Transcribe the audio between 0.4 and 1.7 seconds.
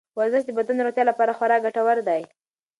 د بدن د روغتیا لپاره خورا